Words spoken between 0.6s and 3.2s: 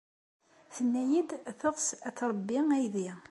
Tenna-iyi-d teɣs ad tṛebbi aydi.